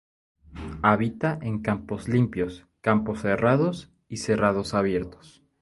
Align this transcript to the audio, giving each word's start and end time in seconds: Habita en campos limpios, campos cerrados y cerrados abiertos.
Habita 0.81 1.37
en 1.43 1.61
campos 1.61 2.07
limpios, 2.07 2.65
campos 2.81 3.21
cerrados 3.21 3.91
y 4.09 4.17
cerrados 4.17 4.73
abiertos. 4.73 5.43